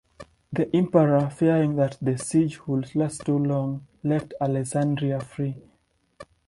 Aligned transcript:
The 0.51 0.75
Emperor, 0.75 1.29
fearing 1.29 1.75
that 1.75 1.99
the 2.01 2.17
siege 2.17 2.65
would 2.65 2.95
last 2.95 3.23
too 3.23 3.37
long, 3.37 3.85
left 4.03 4.33
Alessandria 4.41 5.19
free. 5.19 5.61